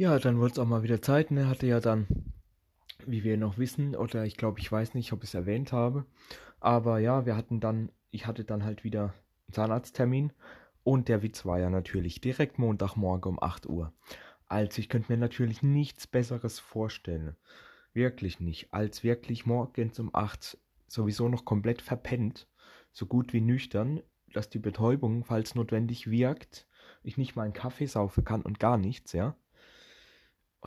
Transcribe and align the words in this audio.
Ja, 0.00 0.18
dann 0.18 0.38
wurde 0.38 0.52
es 0.52 0.58
auch 0.58 0.64
mal 0.64 0.82
wieder 0.82 1.02
Zeit. 1.02 1.30
Ne? 1.30 1.46
Hatte 1.46 1.66
ja 1.66 1.78
dann, 1.78 2.06
wie 3.04 3.22
wir 3.22 3.36
noch 3.36 3.58
wissen, 3.58 3.94
oder 3.94 4.24
ich 4.24 4.38
glaube, 4.38 4.58
ich 4.58 4.72
weiß 4.72 4.94
nicht, 4.94 5.12
ob 5.12 5.22
ich 5.22 5.28
es 5.28 5.34
erwähnt 5.34 5.72
habe, 5.72 6.06
aber 6.58 7.00
ja, 7.00 7.26
wir 7.26 7.36
hatten 7.36 7.60
dann, 7.60 7.92
ich 8.10 8.26
hatte 8.26 8.44
dann 8.44 8.64
halt 8.64 8.82
wieder 8.82 9.12
einen 9.48 9.52
Zahnarzttermin 9.52 10.32
und 10.84 11.08
der 11.08 11.22
Witz 11.22 11.44
war 11.44 11.58
ja 11.58 11.68
natürlich 11.68 12.22
direkt 12.22 12.58
Montagmorgen 12.58 13.32
um 13.32 13.42
8 13.42 13.66
Uhr. 13.66 13.92
Also 14.48 14.78
ich 14.78 14.88
könnte 14.88 15.12
mir 15.12 15.18
natürlich 15.18 15.62
nichts 15.62 16.06
Besseres 16.06 16.58
vorstellen. 16.58 17.36
Wirklich 17.92 18.40
nicht. 18.40 18.72
Als 18.72 19.04
wirklich 19.04 19.44
morgens 19.44 19.98
um 19.98 20.14
8 20.14 20.56
sowieso 20.86 21.28
noch 21.28 21.44
komplett 21.44 21.82
verpennt, 21.82 22.48
so 22.90 23.04
gut 23.04 23.34
wie 23.34 23.42
nüchtern, 23.42 24.00
dass 24.32 24.48
die 24.48 24.60
Betäubung, 24.60 25.24
falls 25.24 25.54
notwendig 25.54 26.10
wirkt, 26.10 26.66
ich 27.02 27.18
nicht 27.18 27.36
mal 27.36 27.42
einen 27.42 27.52
Kaffee 27.52 27.84
saufen 27.84 28.24
kann 28.24 28.40
und 28.40 28.58
gar 28.58 28.78
nichts, 28.78 29.12
ja. 29.12 29.36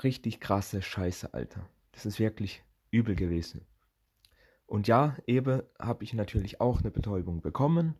Richtig 0.02 0.40
krasse 0.40 0.82
Scheiße, 0.82 1.34
Alter. 1.34 1.68
Das 1.92 2.06
ist 2.06 2.20
wirklich 2.20 2.64
übel 2.90 3.16
gewesen. 3.16 3.66
Und 4.66 4.88
ja, 4.88 5.18
eben 5.28 5.62
habe 5.80 6.04
ich 6.04 6.14
natürlich 6.14 6.62
auch 6.62 6.80
eine 6.80 6.92
Betäubung 6.92 7.42
bekommen. 7.42 7.96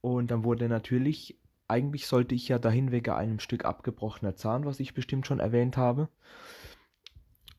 Und 0.00 0.30
dann 0.30 0.44
wurde 0.44 0.68
natürlich, 0.68 1.38
eigentlich 1.68 2.06
sollte 2.06 2.34
ich 2.34 2.48
ja 2.48 2.58
dahin 2.58 2.92
wegen 2.92 3.10
einem 3.10 3.40
Stück 3.40 3.64
abgebrochener 3.64 4.34
Zahn, 4.34 4.64
was 4.64 4.80
ich 4.80 4.94
bestimmt 4.94 5.26
schon 5.26 5.40
erwähnt 5.40 5.76
habe. 5.76 6.08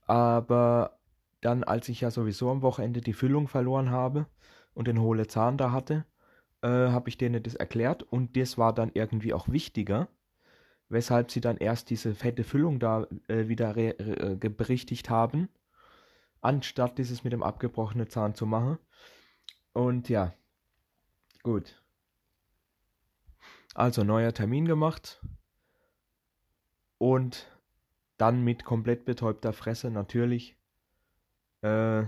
Aber 0.07 0.99
dann, 1.41 1.63
als 1.63 1.89
ich 1.89 2.01
ja 2.01 2.11
sowieso 2.11 2.49
am 2.49 2.61
Wochenende 2.61 3.01
die 3.01 3.13
Füllung 3.13 3.47
verloren 3.47 3.91
habe 3.91 4.27
und 4.73 4.87
den 4.87 4.99
hohle 4.99 5.27
Zahn 5.27 5.57
da 5.57 5.71
hatte, 5.71 6.05
äh, 6.61 6.67
habe 6.67 7.09
ich 7.09 7.17
denen 7.17 7.43
das 7.43 7.55
erklärt 7.55 8.03
und 8.03 8.35
das 8.37 8.57
war 8.57 8.73
dann 8.73 8.91
irgendwie 8.93 9.33
auch 9.33 9.49
wichtiger, 9.49 10.07
weshalb 10.93 11.31
sie 11.31 11.41
dann 11.41 11.57
erst 11.57 11.89
diese 11.89 12.15
fette 12.15 12.43
Füllung 12.43 12.79
da 12.79 13.07
äh, 13.27 13.47
wieder 13.47 13.75
äh, 13.75 14.35
berichtigt 14.35 15.09
haben, 15.09 15.49
anstatt 16.41 16.97
dieses 16.97 17.23
mit 17.23 17.33
dem 17.33 17.43
abgebrochenen 17.43 18.09
Zahn 18.09 18.35
zu 18.35 18.45
machen. 18.45 18.77
Und 19.73 20.07
ja, 20.09 20.33
gut. 21.41 21.81
Also 23.73 24.03
neuer 24.03 24.33
Termin 24.33 24.65
gemacht 24.65 25.19
und 26.99 27.47
dann 28.17 28.43
mit 28.43 28.63
komplett 28.63 29.03
betäubter 29.05 29.51
Fresse 29.51 29.89
natürlich 29.89 30.55
äh, 31.61 32.03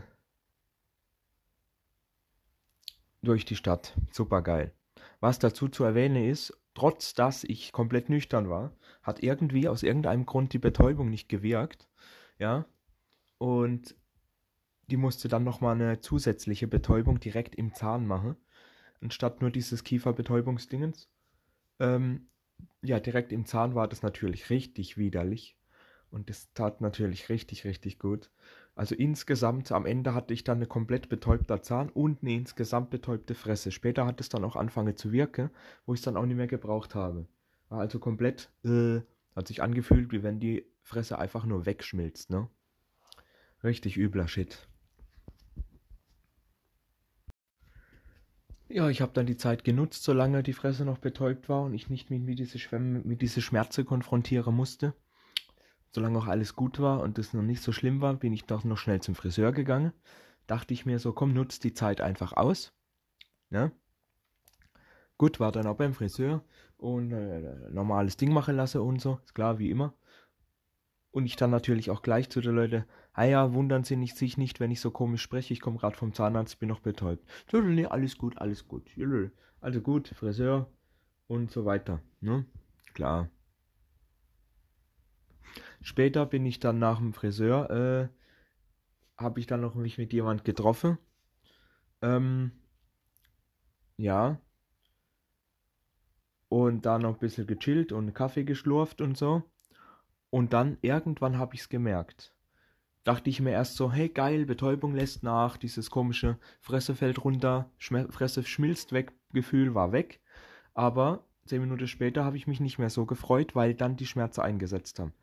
durch 3.24 3.46
die 3.46 3.56
Stadt. 3.56 3.98
Super 4.12 4.44
geil. 4.44 4.72
Was 5.20 5.40
dazu 5.40 5.68
zu 5.68 5.84
erwähnen 5.84 6.24
ist, 6.30 6.56
trotz 6.76 7.16
dass 7.16 7.44
ich 7.44 7.72
komplett 7.72 8.10
nüchtern 8.10 8.50
war, 8.50 8.72
hat 9.02 9.24
irgendwie 9.24 9.68
aus 9.68 9.82
irgendeinem 9.82 10.26
Grund 10.26 10.54
die 10.54 10.60
Betäubung 10.60 11.10
nicht 11.10 11.28
gewirkt. 11.28 11.90
Ja. 12.38 12.66
Und 13.40 13.96
die 14.88 14.98
musste 14.98 15.28
dann 15.28 15.44
nochmal 15.44 15.76
eine 15.76 16.00
zusätzliche 16.00 16.68
Betäubung 16.68 17.20
direkt 17.20 17.56
im 17.56 17.74
Zahn 17.74 18.06
machen. 18.06 18.36
Anstatt 19.02 19.42
nur 19.42 19.50
dieses 19.50 19.84
Kieferbetäubungsdingens. 19.84 21.10
Ähm, 21.80 22.28
ja, 22.82 23.00
direkt 23.00 23.32
im 23.32 23.46
Zahn 23.46 23.74
war 23.74 23.88
das 23.88 24.04
natürlich 24.04 24.50
richtig 24.50 24.98
widerlich. 24.98 25.58
Und 26.12 26.30
das 26.30 26.54
tat 26.54 26.82
natürlich 26.82 27.30
richtig, 27.30 27.66
richtig 27.66 28.00
gut. 28.00 28.30
Also 28.76 28.94
insgesamt, 28.94 29.72
am 29.72 29.86
Ende 29.86 30.14
hatte 30.14 30.34
ich 30.34 30.44
dann 30.44 30.58
eine 30.58 30.68
komplett 30.68 31.08
betäubter 31.08 31.62
Zahn 31.62 31.90
und 31.90 32.22
eine 32.22 32.34
insgesamt 32.34 32.90
betäubte 32.90 33.34
Fresse. 33.34 33.72
Später 33.72 34.06
hat 34.06 34.20
es 34.20 34.28
dann 34.28 34.44
auch 34.44 34.58
angefangen 34.58 34.98
zu 34.98 35.14
wirken, 35.14 35.50
wo 35.86 35.94
ich 35.94 36.02
es 36.02 36.04
dann 36.04 36.18
auch 36.18 36.26
nicht 36.26 36.36
mehr 36.36 36.48
gebraucht 36.48 36.94
habe. 36.94 37.26
War 37.70 37.80
also 37.80 38.00
komplett, 38.00 38.52
äh, 38.66 39.00
hat 39.34 39.48
sich 39.48 39.64
angefühlt, 39.64 40.12
wie 40.12 40.24
wenn 40.24 40.42
die 40.42 40.66
Fresse 40.82 41.18
einfach 41.18 41.46
nur 41.46 41.66
wegschmilzt, 41.66 42.30
ne? 42.30 42.50
Richtig 43.64 43.98
übler 43.98 44.28
Shit. 44.28 44.68
Ja, 48.68 48.90
ich 48.90 49.02
habe 49.02 49.14
dann 49.14 49.26
die 49.26 49.38
Zeit 49.38 49.64
genutzt, 49.64 50.04
solange 50.04 50.44
die 50.44 50.54
Fresse 50.54 50.84
noch 50.84 50.98
betäubt 50.98 51.48
war 51.48 51.64
und 51.64 51.74
ich 51.74 51.90
nicht 51.90 52.10
mit, 52.10 52.24
mit, 52.24 52.40
diese, 52.40 52.80
mit 52.80 53.22
diese 53.22 53.42
Schmerze 53.42 53.86
konfrontieren 53.86 54.54
musste 54.54 54.94
solange 55.96 56.20
auch 56.20 56.28
alles 56.28 56.56
gut 56.56 56.80
war 56.80 57.00
und 57.00 57.18
es 57.18 57.34
noch 57.34 57.42
nicht 57.42 57.64
so 57.64 57.72
schlimm 57.72 58.02
war, 58.02 58.14
bin 58.14 58.34
ich 58.34 58.46
doch 58.46 58.64
noch 58.64 58.78
schnell 58.78 59.02
zum 59.02 59.16
Friseur 59.16 59.52
gegangen. 59.54 59.94
Dachte 60.46 60.74
ich 60.74 60.86
mir 60.86 61.00
so, 61.00 61.14
komm, 61.14 61.34
nutzt 61.34 61.64
die 61.64 61.74
Zeit 61.74 62.02
einfach 62.02 62.34
aus. 62.34 62.74
Ne? 63.50 63.72
Gut, 65.18 65.40
war 65.40 65.52
dann 65.52 65.66
auch 65.66 65.78
beim 65.78 65.94
Friseur 65.94 66.44
und 66.78 67.12
äh, 67.14 67.70
normales 67.72 68.18
Ding 68.18 68.34
machen 68.34 68.58
lassen 68.58 68.82
und 68.82 69.02
so, 69.02 69.20
ist 69.24 69.34
klar, 69.34 69.58
wie 69.58 69.72
immer. 69.72 69.94
Und 71.12 71.26
ich 71.26 71.38
dann 71.38 71.50
natürlich 71.50 71.90
auch 71.90 72.02
gleich 72.02 72.30
zu 72.30 72.42
den 72.42 72.56
Leuten, 72.56 72.84
ah 73.14 73.24
ja, 73.24 73.54
wundern 73.54 73.86
Sie 73.86 73.96
nicht, 73.96 74.18
sich 74.18 74.38
nicht, 74.38 74.60
wenn 74.60 74.72
ich 74.72 74.82
so 74.82 74.92
komisch 74.92 75.22
spreche, 75.22 75.54
ich 75.54 75.62
komme 75.62 75.78
gerade 75.78 75.96
vom 75.96 76.14
Zahnarzt, 76.14 76.60
bin 76.60 76.68
noch 76.68 76.82
betäubt. 76.82 77.26
Alles 77.90 78.18
gut, 78.18 78.38
alles 78.38 78.68
gut. 78.68 78.92
Also 79.62 79.80
gut, 79.80 80.10
Friseur 80.10 80.70
und 81.28 81.52
so 81.52 81.64
weiter, 81.64 82.02
ne? 82.20 82.46
Klar. 82.94 83.30
Später 85.86 86.26
bin 86.26 86.48
ich 86.48 86.60
dann 86.60 86.80
nach 86.80 86.98
dem 86.98 87.14
Friseur, 87.14 87.70
äh, 87.70 88.10
habe 89.22 89.40
ich 89.40 89.46
dann 89.46 89.62
noch 89.62 89.76
mich 89.76 90.00
mit 90.00 90.14
jemand 90.14 90.44
getroffen. 90.44 90.98
Ähm, 92.02 92.54
ja. 93.96 94.42
Und 96.50 96.88
dann 96.88 97.04
noch 97.04 97.14
ein 97.14 97.20
bisschen 97.20 97.46
gechillt 97.46 97.92
und 97.92 98.16
Kaffee 98.16 98.46
geschlurft 98.46 99.00
und 99.00 99.16
so. 99.16 99.44
Und 100.32 100.54
dann 100.54 100.80
irgendwann 100.82 101.38
habe 101.38 101.54
ich 101.54 101.62
es 101.62 101.70
gemerkt. 101.70 102.34
Dachte 103.04 103.30
ich 103.30 103.40
mir 103.40 103.52
erst 103.52 103.76
so, 103.76 103.92
hey 103.92 104.10
geil, 104.10 104.48
Betäubung 104.48 104.96
lässt 104.96 105.22
nach, 105.22 105.56
dieses 105.56 105.92
komische 105.92 106.40
Fresse 106.62 106.96
fällt 106.96 107.24
runter, 107.24 107.70
Schme 107.78 108.12
Fresse 108.12 108.44
schmilzt 108.44 108.92
weg, 108.92 109.14
Gefühl 109.34 109.76
war 109.76 109.92
weg. 109.92 110.20
Aber 110.74 111.28
zehn 111.46 111.62
Minuten 111.62 111.88
später 111.88 112.26
habe 112.26 112.38
ich 112.38 112.48
mich 112.48 112.60
nicht 112.60 112.80
mehr 112.80 112.90
so 112.90 113.06
gefreut, 113.06 113.54
weil 113.54 113.76
dann 113.76 113.98
die 113.98 114.08
Schmerzen 114.08 114.42
eingesetzt 114.42 114.98
haben. 114.98 115.14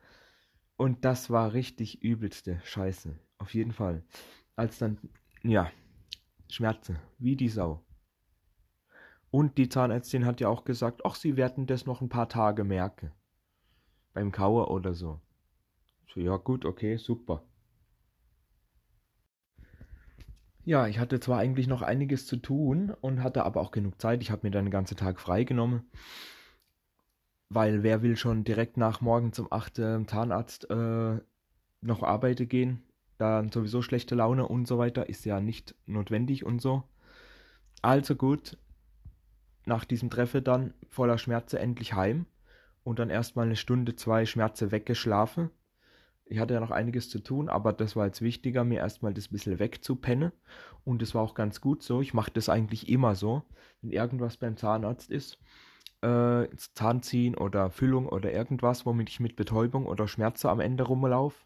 Und 0.77 1.05
das 1.05 1.31
war 1.31 1.53
richtig 1.53 2.03
übelste 2.03 2.61
Scheiße. 2.65 3.19
Auf 3.39 3.55
jeden 3.55 3.73
Fall. 3.73 4.03
Als 4.57 4.79
dann, 4.79 4.99
ja, 5.43 5.71
Schmerzen, 6.49 6.99
wie 7.19 7.37
die 7.37 7.49
Sau. 7.49 7.85
Und 9.31 9.57
die 9.57 9.69
Zahnärztin 9.69 10.27
hat 10.27 10.41
ja 10.41 10.49
auch 10.49 10.65
gesagt, 10.65 11.03
ach, 11.05 11.15
sie 11.15 11.37
werden 11.37 11.67
das 11.67 11.87
noch 11.87 12.01
ein 12.03 12.11
paar 12.11 12.29
Tage 12.29 12.65
merken. 12.65 13.13
Beim 14.13 14.31
Kauer 14.31 14.71
oder 14.71 14.93
so. 14.93 15.21
So, 16.13 16.21
ja 16.21 16.37
gut, 16.37 16.67
okay, 16.67 16.99
super. 16.99 17.43
Ja, 20.65 20.87
ich 20.87 20.99
hatte 20.99 21.19
zwar 21.19 21.39
eigentlich 21.39 21.67
noch 21.67 21.83
einiges 21.83 22.27
zu 22.27 22.37
tun 22.37 22.95
und 23.01 23.23
hatte 23.23 23.45
aber 23.45 23.61
auch 23.61 23.73
genug 23.73 24.01
Zeit. 24.01 24.23
Ich 24.23 24.31
habe 24.31 24.47
mir 24.47 24.51
dann 24.51 24.67
den 24.67 24.71
ganzen 24.71 24.97
Tag 24.97 25.19
freigenommen. 25.19 25.91
Weil 27.55 27.83
wer 27.83 28.01
will 28.01 28.17
schon 28.17 28.45
direkt 28.45 28.79
nach 28.79 29.03
morgen 29.03 29.35
zum 29.35 29.53
8. 29.53 30.07
Zahnarzt 30.07 30.71
äh, 30.71 31.19
noch 31.83 32.03
arbeiten 32.03 32.49
gehen? 32.49 32.83
Dann 33.19 33.53
sowieso 33.53 33.83
schlechte 33.83 34.15
Laune 34.15 34.49
und 34.49 34.67
so 34.67 34.79
weiter 34.79 35.11
ist 35.11 35.27
ja 35.27 35.39
nicht 35.39 35.75
notwendig 35.85 36.47
und 36.47 36.63
so. 36.63 36.85
Also 37.83 38.15
gut, 38.15 38.57
nach 39.67 39.85
diesem 39.85 40.09
Treffe 40.09 40.41
dann 40.41 40.73
voller 40.89 41.19
Schmerze 41.19 41.59
endlich 41.59 41.93
heim 41.93 42.25
und 42.85 42.99
dann 42.99 43.11
erstmal 43.11 43.45
eine 43.45 43.57
Stunde, 43.57 43.97
zwei 43.97 44.25
Schmerze 44.25 44.73
weggeschlafen. 44.73 45.51
Ich 46.25 46.39
hatte 46.39 46.55
ja 46.55 46.61
noch 46.61 46.71
einiges 46.71 47.11
zu 47.11 47.19
tun, 47.19 47.51
aber 47.51 47.75
das 47.75 47.97
war 47.97 48.07
jetzt 48.07 48.23
wichtiger, 48.23 48.65
mir 48.65 48.79
erstmal 48.79 49.13
das 49.13 49.29
bisschen 49.29 49.59
wegzupennen. 49.59 50.33
Und 50.85 51.03
das 51.03 51.15
war 51.15 51.21
auch 51.21 51.35
ganz 51.35 51.61
gut 51.61 51.83
so. 51.83 52.01
Ich 52.01 52.15
mache 52.15 52.31
das 52.31 52.49
eigentlich 52.49 52.89
immer 52.89 53.15
so, 53.15 53.43
wenn 53.83 53.91
irgendwas 53.91 54.39
beim 54.39 54.57
Zahnarzt 54.57 55.11
ist 55.11 55.39
äh, 56.03 56.49
Zahn 56.75 57.03
ziehen 57.03 57.35
oder 57.35 57.71
Füllung 57.71 58.09
oder 58.09 58.33
irgendwas, 58.33 58.85
womit 58.85 59.09
ich 59.09 59.21
mit 59.21 59.37
Betäubung 59.37 59.87
oder 59.87 60.09
Schmerze 60.09 60.51
am 60.51 60.61
Ende 60.61 60.85
rumlaufe, 60.85 61.45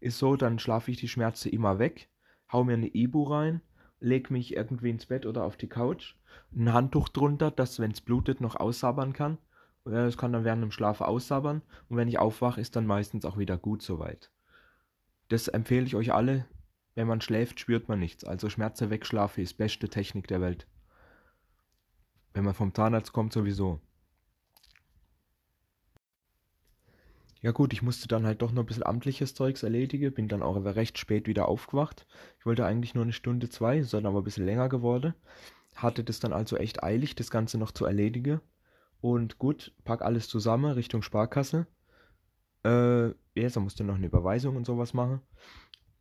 ist 0.00 0.18
so, 0.18 0.36
dann 0.36 0.58
schlafe 0.58 0.90
ich 0.90 0.96
die 0.96 1.08
Schmerze 1.08 1.48
immer 1.48 1.78
weg, 1.78 2.08
hau 2.50 2.64
mir 2.64 2.74
eine 2.74 2.94
Ibu 2.94 3.24
rein, 3.24 3.60
leg 4.00 4.30
mich 4.30 4.56
irgendwie 4.56 4.90
ins 4.90 5.06
Bett 5.06 5.26
oder 5.26 5.44
auf 5.44 5.56
die 5.56 5.68
Couch, 5.68 6.14
ein 6.54 6.72
Handtuch 6.72 7.08
drunter, 7.08 7.50
das, 7.50 7.78
wenn 7.78 7.90
es 7.90 8.00
blutet, 8.00 8.40
noch 8.40 8.56
aussabbern 8.56 9.12
kann. 9.12 9.38
Es 9.84 10.16
kann 10.16 10.32
dann 10.32 10.44
während 10.44 10.62
dem 10.62 10.70
Schlaf 10.70 11.00
aussabbern 11.00 11.62
und 11.88 11.96
wenn 11.96 12.08
ich 12.08 12.18
aufwache, 12.18 12.60
ist 12.60 12.76
dann 12.76 12.86
meistens 12.86 13.24
auch 13.24 13.38
wieder 13.38 13.56
gut 13.56 13.82
soweit. 13.82 14.30
Das 15.28 15.48
empfehle 15.48 15.86
ich 15.86 15.96
euch 15.96 16.12
alle. 16.12 16.46
Wenn 16.94 17.06
man 17.06 17.20
schläft, 17.20 17.60
spürt 17.60 17.88
man 17.88 17.98
nichts. 17.98 18.24
Also 18.24 18.50
Schmerze 18.50 18.90
wegschlafe 18.90 19.40
ist 19.40 19.54
beste 19.54 19.88
Technik 19.88 20.26
der 20.26 20.40
Welt. 20.40 20.66
Wenn 22.32 22.44
man 22.44 22.54
vom 22.54 22.74
Zahnarzt 22.74 23.12
kommt, 23.12 23.32
sowieso. 23.32 23.80
Ja 27.42 27.52
gut, 27.52 27.72
ich 27.72 27.82
musste 27.82 28.06
dann 28.06 28.26
halt 28.26 28.42
doch 28.42 28.52
noch 28.52 28.62
ein 28.62 28.66
bisschen 28.66 28.84
amtliches 28.84 29.34
Zeugs 29.34 29.62
erledigen, 29.62 30.12
bin 30.12 30.28
dann 30.28 30.42
auch 30.42 30.56
recht 30.56 30.98
spät 30.98 31.26
wieder 31.26 31.48
aufgewacht. 31.48 32.06
Ich 32.38 32.44
wollte 32.44 32.66
eigentlich 32.66 32.94
nur 32.94 33.04
eine 33.04 33.14
Stunde, 33.14 33.48
zwei, 33.48 33.80
dann 33.80 34.04
aber 34.04 34.20
ein 34.20 34.24
bisschen 34.24 34.44
länger 34.44 34.68
geworden. 34.68 35.14
Hatte 35.74 36.04
das 36.04 36.20
dann 36.20 36.34
also 36.34 36.56
echt 36.56 36.82
eilig, 36.82 37.14
das 37.14 37.30
Ganze 37.30 37.56
noch 37.56 37.70
zu 37.70 37.86
erledigen. 37.86 38.40
Und 39.00 39.38
gut, 39.38 39.72
pack 39.84 40.02
alles 40.02 40.28
zusammen 40.28 40.72
Richtung 40.72 41.00
Sparkasse. 41.02 41.66
Äh, 42.62 43.14
SPS, 43.40 43.54
da 43.54 43.60
musst 43.60 43.80
du 43.80 43.84
noch 43.84 43.94
eine 43.94 44.06
Überweisung 44.06 44.56
und 44.56 44.66
sowas 44.66 44.92
machen. 44.92 45.20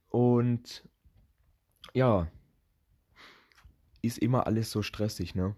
Und 0.09 0.83
ja, 1.93 2.27
ist 4.01 4.17
immer 4.17 4.47
alles 4.47 4.71
so 4.71 4.81
stressig, 4.81 5.35
ne? 5.35 5.55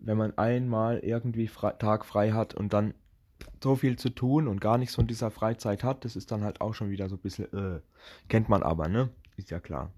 Wenn 0.00 0.18
man 0.18 0.36
einmal 0.38 0.98
irgendwie 0.98 1.48
Fre 1.48 1.76
Tag 1.78 2.04
frei 2.04 2.32
hat 2.32 2.54
und 2.54 2.72
dann 2.72 2.94
so 3.62 3.76
viel 3.76 3.96
zu 3.98 4.10
tun 4.10 4.48
und 4.48 4.60
gar 4.60 4.78
nichts 4.78 4.94
von 4.94 5.06
dieser 5.06 5.30
Freizeit 5.30 5.84
hat, 5.84 6.04
das 6.04 6.16
ist 6.16 6.30
dann 6.30 6.44
halt 6.44 6.60
auch 6.60 6.74
schon 6.74 6.90
wieder 6.90 7.08
so 7.08 7.16
ein 7.16 7.20
bisschen, 7.20 7.52
äh, 7.52 7.80
kennt 8.28 8.48
man 8.48 8.62
aber, 8.62 8.88
ne? 8.88 9.10
Ist 9.36 9.50
ja 9.50 9.60
klar. 9.60 9.92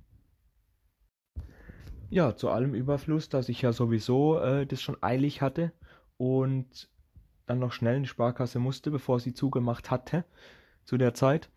Ja, 2.09 2.35
zu 2.35 2.51
allem 2.51 2.75
Überfluss, 2.75 3.29
dass 3.29 3.49
ich 3.49 3.63
ja 3.63 3.73
sowieso 3.73 4.39
äh, 4.41 4.67
das 4.67 4.83
schon 4.83 4.97
eilig 5.01 5.43
hatte 5.43 5.73
und 6.17 6.89
dann 7.47 7.59
noch 7.59 7.73
schnell 7.73 7.97
in 7.97 8.03
die 8.03 8.09
Sparkasse 8.09 8.59
musste, 8.59 8.91
bevor 8.91 9.21
sie 9.21 9.33
zugemacht 9.33 9.91
hatte 9.91 10.25
zu 10.85 10.99
der 10.99 11.15
Zeit. 11.15 11.51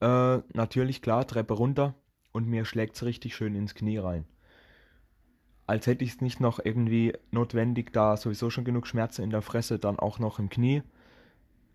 Äh, 0.00 0.38
natürlich 0.54 1.02
klar, 1.02 1.26
Treppe 1.26 1.54
runter 1.54 1.94
und 2.32 2.46
mir 2.46 2.64
schlägt 2.64 2.96
es 2.96 3.04
richtig 3.04 3.34
schön 3.34 3.54
ins 3.54 3.74
Knie 3.74 3.98
rein. 3.98 4.24
Als 5.70 5.86
hätte 5.86 6.02
ich 6.04 6.10
es 6.10 6.20
nicht 6.20 6.40
noch 6.40 6.58
irgendwie 6.58 7.12
notwendig, 7.30 7.92
da 7.92 8.16
sowieso 8.16 8.50
schon 8.50 8.64
genug 8.64 8.88
Schmerzen 8.88 9.22
in 9.22 9.30
der 9.30 9.40
Fresse, 9.40 9.78
dann 9.78 10.00
auch 10.00 10.18
noch 10.18 10.40
im 10.40 10.48
Knie 10.48 10.82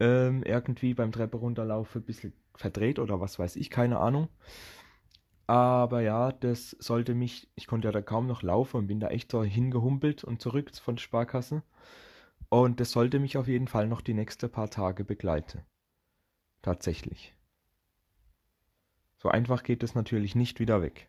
ähm, 0.02 0.44
irgendwie 0.44 0.94
beim 0.94 1.14
Treppe 1.14 1.38
runterlaufen, 1.38 2.02
ein 2.02 2.06
bisschen 2.06 2.34
verdreht 2.56 3.00
oder 3.00 3.22
was 3.22 3.40
weiß 3.40 3.56
ich, 3.56 3.70
keine 3.70 4.00
Ahnung. 4.00 4.28
Aber 5.48 6.02
ja, 6.02 6.34
das 6.34 6.72
sollte 6.72 7.16
mich, 7.16 7.48
ich 7.56 7.68
konnte 7.68 7.88
ja 7.88 7.94
da 7.94 8.02
kaum 8.02 8.28
noch 8.28 8.42
laufen 8.42 8.76
und 8.76 8.88
bin 8.88 9.00
da 9.00 9.08
echt 9.08 9.32
so 9.32 9.42
hingehumpelt 9.46 10.26
und 10.26 10.42
zurück 10.42 10.76
von 10.76 10.98
der 10.98 11.02
Sparkasse. 11.02 11.64
Und 12.50 12.82
das 12.82 12.92
sollte 12.92 13.20
mich 13.20 13.38
auf 13.38 13.48
jeden 13.48 13.70
Fall 13.70 13.88
noch 13.88 14.02
die 14.02 14.14
nächsten 14.14 14.52
paar 14.52 14.70
Tage 14.70 15.06
begleiten. 15.06 15.62
Tatsächlich. 16.62 17.34
So 19.20 19.30
einfach 19.30 19.64
geht 19.64 19.84
es 19.84 19.96
natürlich 19.96 20.36
nicht 20.36 20.60
wieder 20.60 20.82
weg. 20.82 21.08